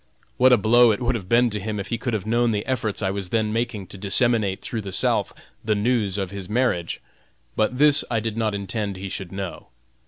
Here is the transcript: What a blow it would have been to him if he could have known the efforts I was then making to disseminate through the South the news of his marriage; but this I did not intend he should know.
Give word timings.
What 0.37 0.51
a 0.51 0.57
blow 0.57 0.89
it 0.91 0.99
would 0.99 1.13
have 1.13 1.29
been 1.29 1.51
to 1.51 1.59
him 1.59 1.79
if 1.79 1.89
he 1.89 1.99
could 1.99 2.13
have 2.15 2.25
known 2.25 2.49
the 2.49 2.65
efforts 2.65 3.03
I 3.03 3.11
was 3.11 3.29
then 3.29 3.53
making 3.53 3.85
to 3.85 3.99
disseminate 3.99 4.63
through 4.63 4.81
the 4.81 4.91
South 4.91 5.31
the 5.63 5.75
news 5.75 6.17
of 6.17 6.31
his 6.31 6.49
marriage; 6.49 6.99
but 7.55 7.77
this 7.77 8.03
I 8.09 8.19
did 8.19 8.35
not 8.35 8.55
intend 8.55 8.95
he 8.97 9.09
should 9.09 9.31
know. 9.31 9.67